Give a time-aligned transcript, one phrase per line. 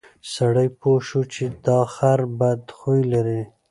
[0.33, 3.41] سړي پوه شو چې دا خر بد خوی لري.